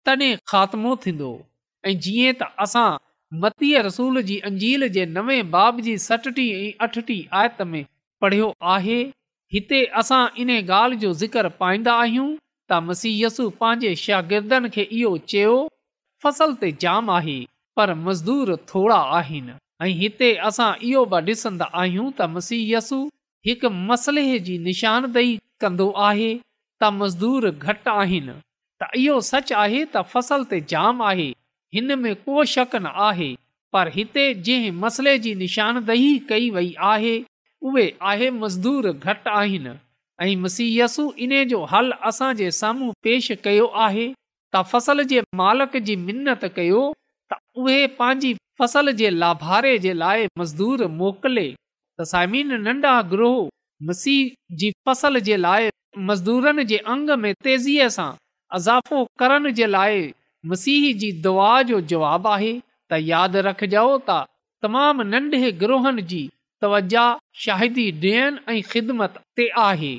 तॾहिं 0.06 0.32
ख़ात्मो 0.52 0.96
थींदो 1.04 1.30
ऐं 1.88 1.96
जीअं 2.04 2.34
त 2.42 2.48
असां 2.66 2.90
मतीअ 3.44 3.82
रसूल 3.88 4.22
जी 4.30 4.40
अंजील 4.52 4.88
जे 4.98 5.06
नवे 5.16 5.42
बाब 5.56 5.80
जी 5.88 5.98
सटटी 6.08 6.48
ऐं 6.62 6.72
अठटी 6.88 7.20
आयत 7.42 7.62
में 7.72 7.84
पढ़ियो 8.22 8.52
आहे 8.76 9.02
हिते 9.54 9.84
असां 10.04 10.24
इन 10.42 10.50
ॻाल्हि 10.60 10.98
जो 11.06 11.14
ज़िक्र 11.24 11.50
पाईंदा 11.64 11.94
आहियूं 12.04 12.30
त 12.36 12.74
मसीयसु 12.92 13.50
पंहिंजे 13.60 13.96
शागिर्दनि 14.06 14.70
खे 14.76 14.84
इहो 14.92 15.18
चयो 15.32 15.56
फ़सुलु 16.24 16.56
ते 16.66 16.74
आहे 16.96 17.42
पर 17.78 17.94
मज़दूर 18.08 18.56
थोरा 18.70 18.98
आहिनि 19.20 19.62
ऐं 19.82 19.90
हिते 20.00 20.30
असां 20.48 20.72
इहो 20.88 21.04
बि 21.12 21.22
ॾिसंदा 21.34 21.66
आहियूं 21.82 22.08
त 22.18 22.22
मसीयसु 22.34 22.98
हिकु 23.48 23.70
मसइले 23.92 24.26
जी 24.48 24.58
निशानदेही 24.70 25.38
कंदो 25.62 25.90
आहे 26.10 26.32
त 26.82 26.90
मज़दूर 27.00 27.50
घटि 27.52 27.90
आहिनि 28.00 28.36
त 28.82 28.90
इहो 29.04 29.16
सच 29.32 29.54
आहे 29.64 29.82
त 29.96 30.04
फसल 30.14 30.46
त 30.54 30.60
जाम 30.74 31.02
आहे 31.12 31.28
हिन 31.78 31.96
में 32.04 32.14
को 32.28 32.44
शक 32.54 32.76
न 32.76 32.92
आहे 33.10 33.32
पर 33.76 33.92
हिते 33.98 34.26
जंहिं 34.48 34.72
मसले 34.86 35.18
जी 35.26 35.34
निशानदेही 35.44 36.12
कई 36.34 36.50
वई 36.58 36.74
आहे 36.92 37.16
उहे 37.70 37.88
आहे 38.14 38.30
मज़दूर 38.42 38.92
घटि 38.94 39.30
आहिनि 39.42 39.76
ऐं 40.24 40.36
मसीयसु 40.46 41.06
इन 41.28 41.32
जो 41.54 41.64
हल 41.74 41.92
असांजे 42.10 42.50
साम्हूं 42.62 42.92
पेश 43.08 43.32
कयो 43.48 43.66
आहे 43.88 44.08
त 44.14 44.64
फसल 44.74 45.04
जे 45.14 45.22
मालिक 45.44 45.78
जी 45.90 45.96
मिनत 46.10 46.46
कयो 46.60 46.84
त 47.34 47.40
उहे 47.66 47.80
पंहिंजी 48.00 48.34
फसल 48.62 48.92
जे 49.02 49.10
लाभारे 49.10 49.78
जे 49.86 49.94
लाइ 49.94 50.28
मज़दूर 50.40 50.84
नंढा 52.66 53.02
ग्रोह 53.14 53.38
मसीह 53.90 54.58
जी 54.64 55.36
लाए 55.46 55.70
मज़दूर 56.10 56.52
तेज़ीअ 57.48 57.88
सां 57.98 58.12
इज़ाफ़ो 58.58 59.02
करण 59.20 59.52
जे 59.60 59.66
लाइ 59.76 60.04
मसीह 60.54 60.86
जी 61.04 61.12
दुआ 61.26 61.50
जो 61.72 61.82
जवाब 61.94 62.28
आहे 62.36 62.54
त 62.92 63.00
यादि 63.10 63.42
रखजो 63.50 63.86
त 64.10 64.24
तमामु 64.66 65.04
नंढे 65.14 65.52
ग्रोहनि 65.64 66.02
जी 66.14 66.20
तवजा 66.66 67.06
शाहिदी 67.46 67.86
डि॒यनि 68.04 68.44
ऐं 68.56 68.62
ख़िदमत 68.74 69.18
ते 69.40 69.48
आहे 69.68 69.94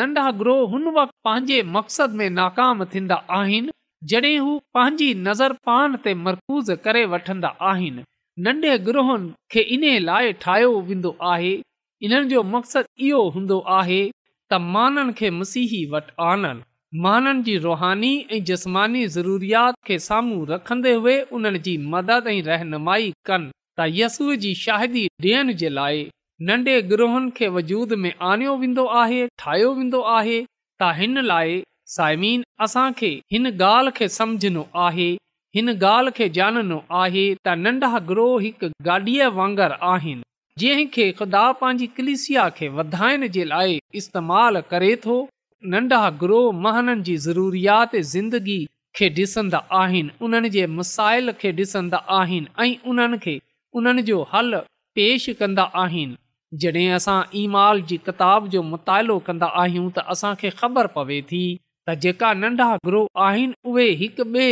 नंढा 0.00 0.26
ग्रोह 0.42 0.62
हुन 0.74 0.88
वक़्त 0.98 1.14
पंहिंजे 1.28 1.62
मक़सद 1.78 2.20
में 2.22 2.28
नाकाम 2.38 2.84
थींदा 2.94 3.16
आहिनि 3.40 3.72
जॾहिं 4.10 4.38
हू 4.38 4.50
पंहिंजी 4.76 5.06
नज़र 5.28 5.52
पान 5.68 5.94
ते 6.02 6.12
मरकूज़ 6.26 6.72
करे 6.82 7.00
वठंदा 7.14 7.48
आहिनि 7.70 8.02
नंढे 8.46 8.74
ग्रोहनि 8.88 9.30
खे 9.54 9.60
इन 9.76 9.84
लाइ 10.08 10.32
ठाहियो 10.42 10.74
वेंदो 10.90 11.12
आहे 11.30 11.52
इन्हनि 12.08 12.28
जो 12.34 12.42
मक़सदु 12.52 13.06
इहो 13.06 13.22
हूंदो 13.36 13.58
आहे 13.78 13.96
त 14.52 15.10
मसीही 15.40 15.80
वटि 15.94 16.14
आननि 16.28 17.00
माननि 17.06 17.42
जी 17.50 17.56
रुहानी 17.66 18.10
ऐं 18.34 18.40
जसमानी 18.50 19.00
ज़रूरात 19.18 19.92
साम्हूं 20.08 20.44
रखंदे 20.54 20.92
हुए 21.02 21.16
उन्हनि 21.38 21.62
जी 21.68 21.76
मदद 21.94 22.28
ऐं 22.34 22.40
रहनुमाई 22.50 23.10
कनि 23.30 23.50
त 23.80 23.88
यसूअ 24.00 24.36
जी 24.44 24.52
शादी 24.66 25.06
ॾियण 25.26 25.52
जे 25.64 25.68
लाइ 25.80 26.06
नंढे 26.50 26.76
ग्रोहनि 26.92 27.30
खे 27.40 27.48
वजूद 27.56 27.92
में 28.04 28.12
आणियो 28.32 28.54
वेंदो 28.64 28.86
आहे 29.04 29.26
ठाहियो 29.44 29.72
वेंदो 29.80 30.02
आहे 30.18 30.38
त 30.82 30.94
हिन 31.00 31.22
लाइ 31.32 31.58
साइमिन 31.88 32.42
असांखे 32.64 33.08
हिन 33.32 33.46
ॻाल्हि 33.58 33.90
खे 33.96 34.08
समुझणो 34.08 34.62
आहे 34.84 35.10
हिन 35.54 35.68
ॻाल्हि 35.82 36.10
खे 36.16 36.40
आहे 37.00 37.32
त 37.46 37.48
नंढा 37.56 37.98
ग्रोह 38.08 38.38
हिकु 38.42 38.66
गाॾीअ 38.86 39.28
वांगर 39.34 39.72
आहिनि 39.92 40.22
जंहिंखे 40.60 41.10
ख़ुदा 41.18 41.50
पंहिंजी 41.60 41.86
कलिसिया 41.96 42.48
खे 42.56 42.68
वधाइण 42.76 43.26
जे 43.32 43.48
लाइ 43.48 43.78
इस्तेमालु 44.00 44.60
करे 44.70 44.94
थो 45.04 45.14
नंढा 45.74 46.08
ग्रोह 46.22 46.50
महननि 46.66 47.02
जी 47.08 47.16
ज़रूरियात 47.26 47.94
ज़िंदगी 48.14 48.58
खे 48.98 49.08
ॾिसंदा 49.18 49.58
आहिनि 49.82 50.10
उन्हनि 50.24 50.50
जे 50.56 50.64
मसाइल 50.78 51.30
खे 51.40 51.52
ॾिसंदा 51.60 51.96
आहिनि 52.20 52.46
ऐं 52.64 52.74
उन्हनि 52.90 53.16
खे 53.24 53.38
उन्हनि 53.80 54.02
जो 54.10 54.22
हल 54.32 54.54
पेश 54.98 55.28
कंदा 55.40 55.62
आहिनि 55.82 56.14
जॾहिं 56.62 56.88
असां 56.98 57.20
ईमेल 57.42 57.82
जी 57.88 57.96
किताब 58.06 58.48
जो 58.54 58.62
मुतालो 58.72 59.18
कंदा 59.26 59.46
आहियूं 59.62 59.88
त 59.98 60.06
असांखे 60.16 60.50
ख़बर 60.60 60.86
पवे 60.98 61.20
थी 61.32 61.42
त 61.88 61.94
जेका 62.02 62.32
नंढा 62.42 62.66
ग्रोह 62.86 63.22
आहिनि 63.24 63.54
उहे 63.72 63.86
हिक 63.98 64.20
ॿिए 64.22 64.46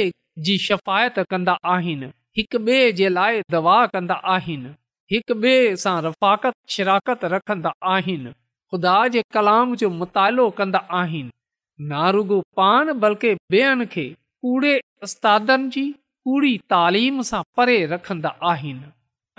जी 0.48 0.54
शफ़ायत 0.64 1.16
कंदा 1.32 1.52
आहिनि 1.72 2.06
हिक 2.40 2.54
ॿिए 2.58 2.82
जे 3.00 3.08
लाइ 3.14 3.40
दवा 3.54 3.78
कंदा 3.94 4.14
आहिनि 4.34 4.68
हिक 5.14 5.32
ॿिए 5.34 5.56
सां 5.84 5.94
रफ़ाक़त 6.04 6.52
शिराकत 6.74 7.24
रखंदा 7.32 7.72
आहिनि 7.94 8.30
ख़ुदा 8.70 8.94
जे 9.16 9.22
कलाम 9.38 9.74
जो 9.82 9.90
मुतालो 10.00 10.44
कंदा 10.60 10.78
आहिनि 11.00 11.86
नारुगो 11.94 12.38
पाण 12.60 12.92
बल्कि 13.06 13.32
ॿियनि 13.58 13.86
खे 13.96 14.04
कूड़े 14.46 14.74
उस्तादनि 15.08 15.70
जी 15.78 15.84
कूड़ी 16.28 16.52
तालीम 16.76 17.20
सां 17.32 17.42
परे 17.60 17.78
रखंदा 17.94 18.32
आहिनि 18.52 18.92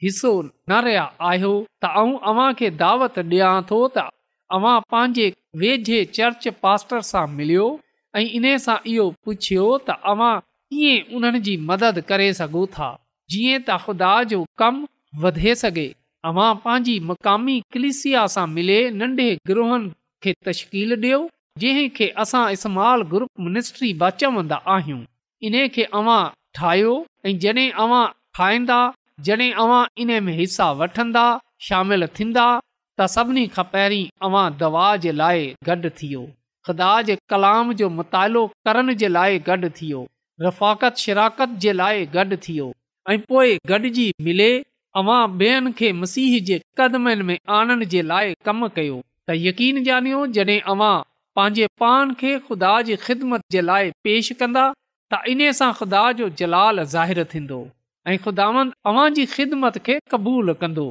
हिसो 0.04 0.32
न 0.70 0.72
रहिया 0.86 1.04
आहियो 1.28 1.52
तव्हां 1.84 2.48
खे 2.62 2.68
दावत 2.82 3.16
डि॒यां 3.34 3.62
थोर 3.70 3.88
सां 7.10 7.26
मिलियो 7.38 7.68
ऐं 8.20 8.24
इन 8.40 8.46
सां 8.66 8.78
इहो 8.92 9.06
पुछियो 9.26 9.66
तव्हां 9.88 10.34
उन्हनि 11.16 11.40
जी 11.46 11.56
मदद 11.70 12.00
करे 12.10 12.28
सघो 12.42 12.64
था 12.76 12.88
जीअं 13.34 13.58
त 13.66 13.76
ख़ुदा 13.86 14.12
जो 14.32 14.38
कमु 14.62 14.88
वधे 15.26 15.52
सघे 15.62 15.86
अवां 16.30 16.48
पंहिंजी 16.64 16.96
मक़ामी 17.10 17.58
कलिसिया 17.74 18.24
सां 18.36 18.46
मिले 18.56 18.78
नंढे 19.02 19.28
ग्रूहनि 19.50 19.92
खे 20.26 20.34
तश्कील 20.48 20.96
ॾियो 20.98 21.20
जंहिंखे 21.64 22.08
असां 22.24 22.44
स्माल 22.64 23.02
ग्रुप 23.14 23.44
मिनिस्ट्री 23.48 23.92
बा 24.02 24.10
चवंदा 24.24 24.60
आहियूं 24.76 25.02
इन 25.50 25.56
खे 25.76 25.84
अवां 26.00 26.20
ठाहियो 26.60 26.96
ऐं 27.26 27.36
जॾहिं 27.46 27.68
अवां 27.86 28.02
ठाहींदा 28.40 28.80
जॾहिं 29.30 29.52
अवां 29.66 29.84
इन 30.06 30.14
में 30.26 30.34
हिसा 30.40 30.72
वठंदा 30.82 31.26
शामिल 31.70 32.08
थींदा 32.20 32.48
त 32.64 33.12
सभिनी 33.18 33.46
खां 33.60 33.68
पहिरीं 33.76 34.06
अवां 34.30 34.44
दवा 34.66 34.90
जे 35.06 35.16
लाइ 35.22 35.46
गॾु 35.72 35.94
थियो 36.02 36.26
ख़ुदा 36.68 36.92
जे 37.12 37.20
कलाम 37.36 37.72
जो 37.84 37.94
मुतालो 38.02 38.46
करण 38.70 38.94
जे 39.04 39.14
लाइ 39.20 39.46
गॾु 39.52 39.74
थियो 39.82 40.04
रफ़ाक़त 40.42 40.96
शिराकत 40.98 41.50
जे 41.66 41.74
लाइ 41.74 42.06
गॾु 42.16 42.36
थियो 42.48 42.72
ऐं 43.10 43.20
पोए 43.30 43.54
गॾजी 43.70 44.06
मिले 44.28 44.48
अवां 45.02 45.20
ॿियनि 45.42 45.72
खे 45.80 45.92
मसीह 46.02 46.40
जे 46.50 46.60
कदमनि 46.78 47.24
में 47.30 47.38
आणण 47.58 47.84
जे 47.94 48.02
लाइ 48.12 48.34
कमु 48.46 48.68
कयो 48.78 48.98
त 49.30 49.38
यकीन 49.48 49.78
ॼाणियो 49.88 50.26
जॾहिं 50.38 50.60
अव्हां 50.74 50.96
पंहिंजे 51.36 51.68
पान 51.84 52.14
खे 52.24 52.34
खुदा 52.48 52.72
जी 52.90 52.96
ख़िदमत 53.06 53.46
जे 53.56 53.62
लाइ 53.70 53.92
पेश 54.08 54.32
कंदा 54.42 54.64
त 55.14 55.22
इन्हे 55.36 55.52
सां 55.62 55.72
ख़ुदा 55.82 56.04
जो 56.20 56.30
जलाल 56.44 56.84
ज़ाहिरु 56.96 57.26
थींदो 57.36 57.62
ऐं 58.14 58.18
ख़ुदा 58.28 58.48
अवां 58.92 59.08
जी 59.20 59.26
ख़िदमत 59.36 59.78
खे 59.88 59.98
क़बूल 60.16 60.54
कंदो 60.66 60.88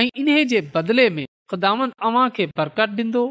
ऐं 0.00 0.06
इन्हे 0.24 0.44
जे 0.54 0.60
बदिले 0.78 1.08
में 1.18 1.24
ख़ुदा 1.50 1.74
अवां 2.10 2.28
खे 2.40 2.48
बरकत 2.62 2.96
ॾींदो 3.02 3.26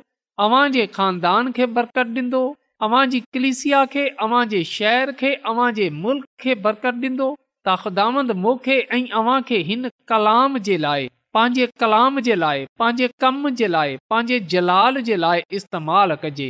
अव्हां 0.47 0.65
जे 0.77 0.85
खानदान 0.99 1.51
खे 1.59 1.67
बरक़त 1.79 2.07
ॾींदो 2.23 2.43
अवां 2.83 3.03
जी 3.11 3.19
कलिसिया 3.35 3.81
खे 3.95 4.01
अवां 4.25 4.39
जे 4.53 4.63
शहर 4.71 5.11
खे 5.21 5.89
मुल्क़ 5.99 6.25
खे 6.45 6.55
बरक़त 6.63 7.03
ॾींदो 7.03 7.27
त 7.67 7.75
ख़ुदामंद 7.83 8.31
मोखे 8.45 8.73
ऐं 8.95 9.03
अव्हां 9.19 9.35
खे 9.51 9.59
हिन 9.69 9.89
कलाम 10.13 10.57
जे 10.67 10.75
लाइ 10.85 11.07
पंहिंजे 11.37 11.67
कलाम 11.83 12.19
जे 12.27 12.35
लाइ 12.41 12.65
पंहिंजे 12.81 13.07
कम 13.23 13.49
जे 13.61 13.67
लाइ 13.75 13.95
पंहिंजे 14.13 14.39
जलाल 14.55 15.01
जे 15.11 15.15
लाइ 15.23 15.43
इस्तेमालु 15.59 16.17
कजे 16.25 16.49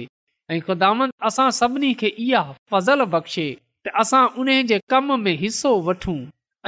ऐं 0.55 0.59
ख़ुदामंद 0.69 1.13
असां 1.29 1.49
सभिनी 1.59 1.93
खे 2.01 2.11
इहा 2.25 2.43
फज़ल 2.73 3.05
बख़्शे 3.13 3.47
त 3.87 3.95
असां 4.05 4.23
उन 4.43 4.51
जे 4.73 4.79
कम 4.95 5.15
में 5.27 5.35
हिसो 5.43 5.73
वठूं 5.89 6.17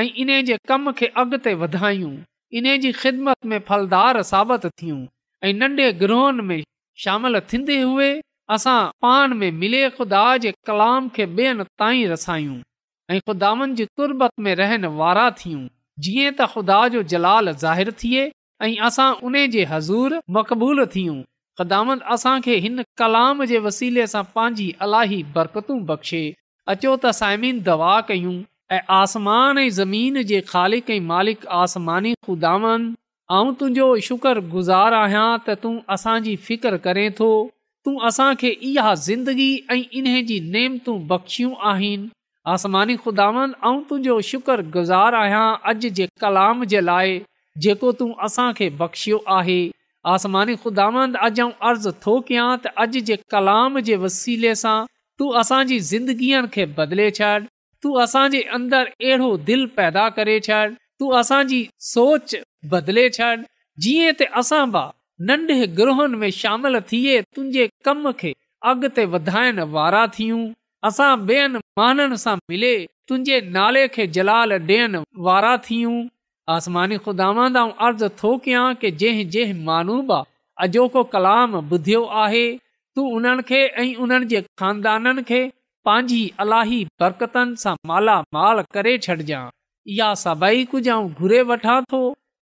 ऐं 0.03 0.07
इन 0.25 0.33
जे 0.51 0.57
कम 0.73 0.91
खे 1.01 1.11
अॻिते 1.23 1.53
वधायूं 1.65 2.13
इन 2.61 2.69
जी 2.85 2.91
ख़िदमत 3.01 3.51
में 3.53 3.59
फलदार 3.71 4.21
साबित 4.31 4.69
थियूं 4.81 5.01
ऐं 5.49 5.53
नंढे 5.63 5.91
ग्रहनि 6.05 6.47
में 6.51 6.59
शामिल 7.05 7.39
थींदी 7.51 7.81
हुए 7.81 8.09
असां 8.55 8.81
पाण 9.05 9.33
में 9.39 9.49
मिले 9.61 9.81
ख़ुदा 9.97 10.25
जे 10.43 10.51
कलाम 10.69 11.07
खे 11.15 11.25
ॿियनि 11.39 11.63
ताईं 11.81 12.03
रसायूं 12.11 12.59
ऐं 13.15 13.19
ख़ुदानि 13.29 13.73
जी 13.79 13.85
तुरबत 13.99 14.31
में 14.45 14.53
रहनि 14.61 14.87
वारा 14.99 15.25
थियूं 15.39 15.63
जीअं 16.05 16.31
त 16.31 16.47
ख़ुदा 16.53 16.77
जो 16.93 17.01
जलाल 17.13 17.51
ज़ाहिर 17.63 17.91
थिए 18.03 18.23
ऐं 18.67 18.71
असां 18.89 19.07
उन 19.29 19.37
जे 19.55 19.65
हज़ूर 19.71 20.15
मक़बूलु 20.37 20.85
थियूं 20.93 21.17
ख़ुदान 21.61 21.99
असांखे 22.15 22.55
हिन 22.67 22.83
कलाम 23.01 23.43
जे 23.51 23.59
वसीले 23.67 24.07
सां 24.13 24.23
पंहिंजी 24.37 24.67
अलाही 24.87 25.19
बरकतूं 25.37 25.77
बख़्शे 25.91 26.23
अचो 26.75 26.95
त 26.95 27.13
साइमीन 27.19 27.61
दवा 27.69 27.91
कयूं 28.13 28.35
ऐं 28.77 28.81
आसमान 28.99 29.57
ऐं 29.65 29.67
ज़मीन 29.81 30.21
जे 30.31 30.41
ख़ालिक 30.53 30.93
ऐं 30.97 31.01
मालिक 31.11 31.45
आसमानी 31.59 32.15
ख़ुदावनि 32.27 32.89
ऐं 33.41 33.53
तुंहिंजो 33.59 33.91
शुक्रगुज़ार 34.09 34.97
आहियां 35.03 35.27
त 35.45 35.59
तूं 35.65 35.75
असांजी 35.97 36.37
फ़िकर 36.47 36.81
करें 36.89 37.05
थो 37.21 37.31
तूं 37.89 37.99
असांखे 38.07 38.49
इहा 38.69 38.93
ज़िंदगी 39.01 39.51
ऐं 39.71 39.81
इन 39.99 40.05
जी 40.27 40.39
नेम 40.51 40.75
तूं 40.85 40.95
बख़्शियूं 41.07 41.51
आहिनि 41.69 42.07
आसमानी 42.53 42.95
खुदांद 43.03 43.53
तुंहिंजो 43.63 44.15
शुक्रगुज़ार 44.29 45.13
आहियां 45.21 45.45
अॼु 45.71 45.89
जे 45.99 46.07
कलाम 46.23 46.63
जे 46.73 46.81
लाइ 46.87 47.13
जेको 47.65 47.91
तूं 47.99 48.09
असांखे 48.27 48.69
बख़्शियो 48.81 49.19
आहे 49.37 49.59
आसमानी 50.15 50.55
खुदांद 50.65 51.15
अॼु 51.27 51.31
ऐं 51.47 51.51
अर्ज़ु 51.69 51.91
थो 52.05 52.17
कयां 52.31 52.49
त 52.65 52.73
अॼु 52.85 53.03
जे 53.11 53.17
कलाम 53.35 53.79
जे 53.91 53.95
वसीले 54.03 54.53
सां 54.63 54.75
तूं 55.21 55.29
असांजी 55.43 55.79
ज़िंदगीअ 55.91 56.43
खे 56.57 56.65
बदिले 56.81 57.07
छॾ 57.19 57.31
तूं 57.85 57.93
असांजे 58.07 58.41
अंदरि 58.59 58.95
अहिड़ो 59.13 59.31
दिलि 59.51 59.71
पैदा 59.79 60.05
करे 60.19 60.37
छॾ 60.49 60.59
तूं 60.75 61.15
असांजी 61.23 61.61
सोच 61.93 62.35
बदिले 62.75 63.07
छॾ 63.19 63.31
जीअं 63.87 64.13
त 64.23 64.33
असां 64.45 64.63
बा 64.77 64.85
नंढे 65.25 65.65
ग्रूहनि 65.77 66.17
में 66.17 66.29
शामिल 66.31 66.79
थिए 66.91 67.21
तुंहिंजे 67.35 67.67
कम 67.85 68.11
खे 68.19 68.33
अॻिते 68.71 69.05
वधाइण 69.13 69.59
वारा 69.75 70.05
थियूं 70.17 70.41
असां 70.89 71.09
ॿियनि 71.29 71.59
माननि 71.79 72.17
सां 72.23 72.35
मिले 72.51 72.71
तुंहिंजे 73.11 73.39
नाले 73.55 73.87
खे 73.95 74.05
जलाल 74.17 74.53
ॾियण 74.59 74.97
वारा 75.29 75.55
थियूं 75.69 75.95
आसमानी 76.57 76.97
ख़ुदा 77.07 77.29
अर्ज़ु 77.61 78.09
थो 78.21 78.35
कयां 78.43 78.67
की 78.83 78.91
जंहिं 79.03 79.27
जंहिं 79.37 79.65
मानूबा 79.71 80.19
अॼोको 80.67 81.03
कलाम 81.15 81.55
ॿुधियो 81.63 82.03
आहे 82.25 82.45
तूं 82.97 83.07
उन्हनि 83.17 83.43
खे 83.49 83.63
ऐं 83.65 83.87
उन्हनि 84.05 84.25
जे 84.35 84.41
खानदाननि 84.61 85.23
खे 85.31 85.41
पंहिंजी 85.89 86.21
अलाही 86.45 86.79
बरकतनि 87.01 87.59
सां 87.65 87.75
मालामाल 87.93 88.63
करे 88.77 88.97
छॾजांइ 89.09 89.51
इहा 89.97 90.13
सभई 90.27 90.63
कुझु 90.75 91.01
घुरे 91.19 91.41
वठां 91.53 91.79
थो 91.91 92.03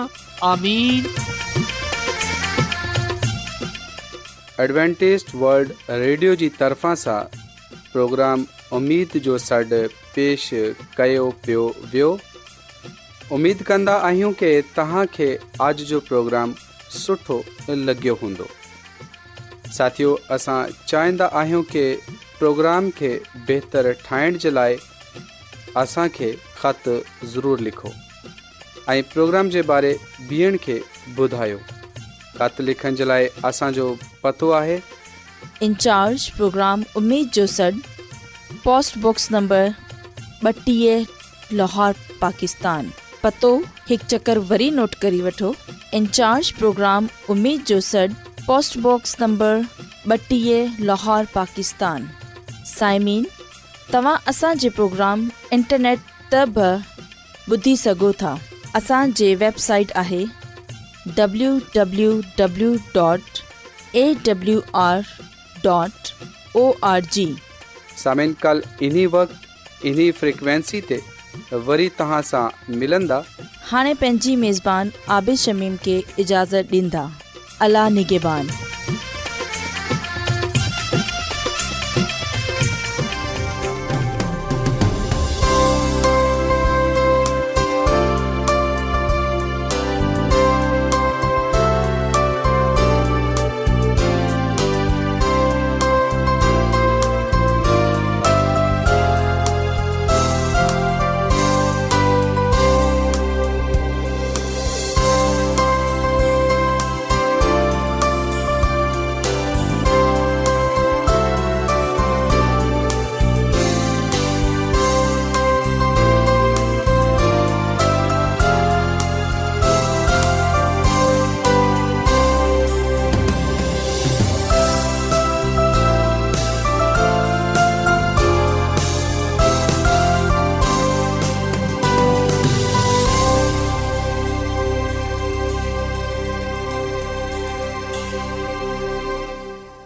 एडवेंटेस 4.63 5.25
वल्ड 5.43 5.73
रेडियो 6.03 6.31
जी 6.43 6.47
तरफ़ां 6.61 6.93
सां 7.01 7.17
प्रोग्राम 7.91 8.45
उमीद 8.79 9.13
जो 9.27 9.37
सॾु 9.45 9.81
पेश 10.17 10.45
कयो 10.97 11.27
पियो 11.45 11.65
वियो 11.93 12.07
उमेद 13.39 13.61
कंदा 13.71 13.97
आहियूं 14.09 14.31
की 14.41 14.49
तव्हांखे 14.79 15.27
अॼ 15.65 15.67
जो 15.93 15.99
प्रोग्राम 16.09 16.55
सुठो 17.03 17.37
लॻियो 17.91 18.15
हूंदो 18.23 18.47
साथियो 19.77 20.15
असां 20.37 20.57
चाहींदा 20.93 21.29
आहियूं 21.43 21.61
की 21.75 21.85
प्रोग्राम 22.41 22.89
खे 23.01 23.11
बहितरु 23.37 23.93
ठाहिण 24.07 24.41
जे 24.47 24.53
लाइ 24.57 24.79
असांखे 25.75 26.31
पतो 34.23 34.49
आहे 34.51 34.77
इंचार्ज 35.61 36.27
प्रोग्राम 36.37 36.81
जो 37.35 37.45
सॾ 37.45 37.69
पोस्ट 38.65 38.97
बॉक्स 39.01 39.27
नंबर 39.31 39.67
ॿटीह 40.45 41.03
लाहौर 41.53 41.91
पाकिस्तान 42.21 42.87
पतो 43.23 43.57
हिकु 43.89 44.07
चकर 44.11 44.37
वरी 44.49 44.69
नोट 44.79 44.95
करे 45.01 45.21
वठो 45.21 45.51
प्रोग्राम 46.59 47.07
लाहोर 50.87 51.25
पाकिस्तान 51.35 52.05
साइमीन 52.77 53.23
तव्हां 53.93 54.15
असांजे 54.27 54.69
प्रोग्राम 54.77 55.27
इंटरनेट 55.51 55.97
त 56.31 56.35
बि 56.53 56.69
ॿुधी 57.51 57.75
सघो 57.77 58.11
था 58.21 58.33
असांजी 58.75 59.33
वेबसाइट 59.41 59.91
आहे 59.95 60.23
हाणे 73.65 73.93
पंहिंजी 74.01 74.51
عابد 74.57 74.89
आबिशमीम 75.07 75.75
खे 75.85 75.99
اجازت 76.23 76.71
ॾींदा 76.71 77.05
अला 77.65 77.87
निगिबान 77.99 78.72